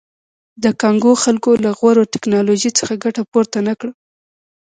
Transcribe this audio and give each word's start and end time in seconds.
د 0.63 0.65
کانګو 0.81 1.13
خلکو 1.23 1.51
له 1.63 1.69
غوره 1.77 2.03
ټکنالوژۍ 2.13 2.71
څخه 2.79 2.93
ګټه 3.03 3.21
پورته 3.31 3.57
نه 3.67 3.73
کړه. 3.79 3.91